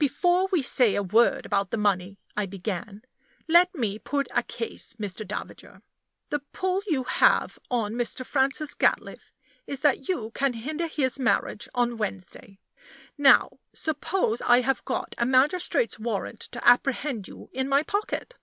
[0.00, 3.02] "Before we say a word about the money," I began,
[3.46, 5.24] "let me put a case, Mr.
[5.24, 5.80] Davager.
[6.30, 8.26] The pull you have on Mr.
[8.26, 9.32] Francis Gatliffe
[9.64, 12.58] is, that you can hinder his marriage on Wednesday.
[13.16, 18.34] Now, suppose I have got a magistrate's warrant to apprehend you in my pocket?